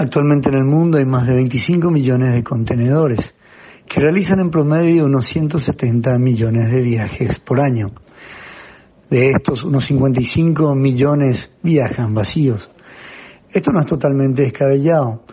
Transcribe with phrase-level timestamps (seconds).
[0.00, 3.34] Actualmente en el mundo hay más de 25 millones de contenedores
[3.86, 7.92] que realizan en promedio unos 170 millones de viajes por año.
[9.10, 12.70] De estos, unos 55 millones viajan vacíos.
[13.50, 15.24] Esto no es totalmente descabellado,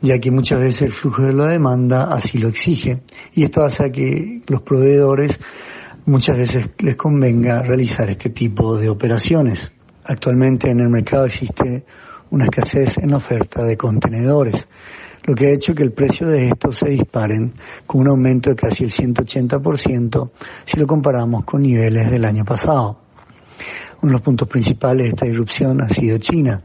[0.00, 3.02] ya que muchas veces el flujo de la demanda así lo exige,
[3.34, 5.38] y esto hace que los proveedores
[6.06, 9.70] muchas veces les convenga realizar este tipo de operaciones.
[10.02, 11.84] Actualmente en el mercado existe
[12.32, 14.66] una escasez en la oferta de contenedores,
[15.26, 17.52] lo que ha hecho que el precio de estos se disparen
[17.86, 20.30] con un aumento de casi el 180%
[20.64, 22.98] si lo comparamos con niveles del año pasado.
[24.00, 26.62] Uno de los puntos principales de esta irrupción ha sido China,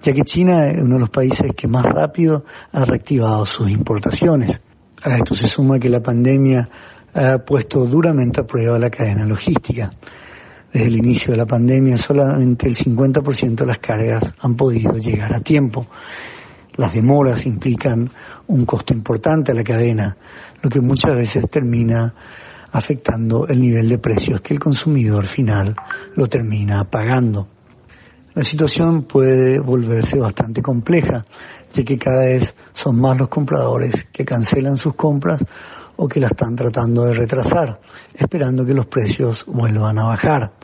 [0.00, 4.60] ya que China es uno de los países que más rápido ha reactivado sus importaciones.
[5.02, 6.68] A esto se suma que la pandemia
[7.12, 9.90] ha puesto duramente a prueba la cadena logística.
[10.72, 15.34] Desde el inicio de la pandemia solamente el 50% de las cargas han podido llegar
[15.34, 15.86] a tiempo.
[16.76, 18.08] Las demoras implican
[18.46, 20.16] un costo importante a la cadena,
[20.62, 22.14] lo que muchas veces termina
[22.72, 25.74] afectando el nivel de precios que el consumidor final
[26.14, 27.48] lo termina pagando.
[28.40, 31.26] La situación puede volverse bastante compleja,
[31.74, 35.42] ya que cada vez son más los compradores que cancelan sus compras
[35.96, 37.82] o que la están tratando de retrasar,
[38.14, 40.54] esperando que los precios vuelvan a bajar.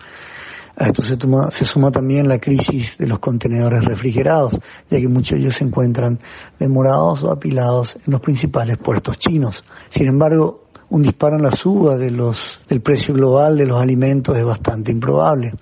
[0.75, 5.43] A esto se, suma también la crisis de los contenedores refrigerados, ya que muchos de
[5.43, 6.19] ellos se encuentran
[6.59, 9.63] demorados o apilados en los principales puertos chinos.
[9.91, 14.37] Sin embargo, un disparo en la suba de los, del precio global de los alimentos
[14.37, 15.53] es bastante improbable,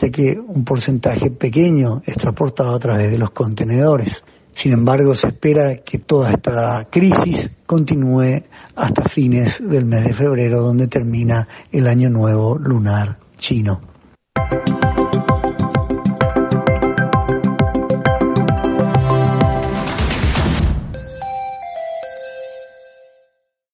[0.00, 4.22] ya que un porcentaje pequeño es transportado a través de los contenedores.
[4.54, 8.42] Sin embargo, se espera que toda esta crisis continúe
[8.74, 13.97] hasta fines del mes de febrero, donde termina el año nuevo lunar chino.